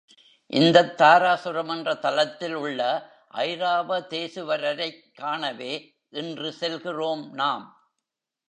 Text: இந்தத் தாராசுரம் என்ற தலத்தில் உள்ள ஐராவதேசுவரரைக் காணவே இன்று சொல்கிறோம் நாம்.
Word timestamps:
இந்தத் 0.45 1.01
தாராசுரம் 1.01 1.67
என்ற 1.67 1.93
தலத்தில் 1.93 2.53
உள்ள 2.53 2.81
ஐராவதேசுவரரைக் 3.33 4.99
காணவே 5.13 5.97
இன்று 6.09 6.51
சொல்கிறோம் 6.51 7.31
நாம். 7.33 7.89